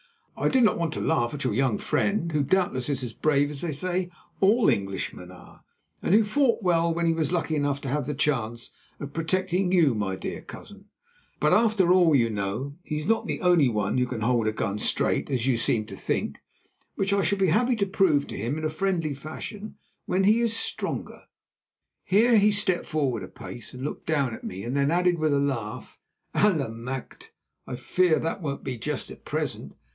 "I 0.35 0.49
did 0.49 0.63
not 0.63 0.79
want 0.79 0.93
to 0.95 1.01
laugh 1.01 1.35
at 1.35 1.43
your 1.43 1.53
young 1.53 1.77
friend, 1.77 2.31
who 2.31 2.41
doubtless 2.41 2.89
is 2.89 3.03
as 3.03 3.13
brave 3.13 3.51
as 3.51 3.61
they 3.61 3.71
say 3.73 4.09
all 4.39 4.67
Englishmen 4.71 5.29
are, 5.29 5.61
and 6.01 6.15
who 6.15 6.23
fought 6.23 6.63
well 6.63 6.91
when 6.91 7.05
he 7.05 7.13
was 7.13 7.31
lucky 7.31 7.55
enough 7.55 7.79
to 7.81 7.89
have 7.89 8.07
the 8.07 8.15
chance 8.15 8.71
of 8.99 9.13
protecting 9.13 9.71
you, 9.71 9.93
my 9.93 10.15
dear 10.15 10.41
cousin. 10.41 10.85
But 11.39 11.53
after 11.53 11.93
all, 11.93 12.15
you 12.15 12.31
know, 12.31 12.75
he 12.81 12.97
is 12.97 13.07
not 13.07 13.27
the 13.27 13.41
only 13.41 13.69
one 13.69 13.99
who 13.99 14.07
can 14.07 14.21
hold 14.21 14.47
a 14.47 14.51
gun 14.51 14.79
straight, 14.79 15.29
as 15.29 15.45
you 15.45 15.57
seem 15.57 15.85
to 15.85 15.95
think, 15.95 16.39
which 16.95 17.13
I 17.13 17.21
shall 17.21 17.37
be 17.37 17.49
happy 17.49 17.75
to 17.75 17.85
prove 17.85 18.25
to 18.27 18.35
him 18.37 18.57
in 18.57 18.65
a 18.65 18.71
friendly 18.71 19.13
fashion 19.13 19.75
when 20.07 20.23
he 20.23 20.41
is 20.41 20.57
stronger." 20.57 21.25
Here 22.03 22.39
he 22.39 22.51
stepped 22.51 22.85
forward 22.87 23.21
a 23.21 23.27
pace 23.27 23.71
and 23.75 23.83
looked 23.83 24.07
down 24.07 24.33
at 24.33 24.43
me, 24.43 24.67
then 24.67 24.89
added 24.89 25.19
with 25.19 25.33
a 25.35 25.39
laugh, 25.39 25.99
"Allemachte! 26.33 27.29
I 27.67 27.75
fear 27.75 28.17
that 28.17 28.41
won't 28.41 28.63
be 28.63 28.79
just 28.79 29.11
at 29.11 29.23
present. 29.25 29.75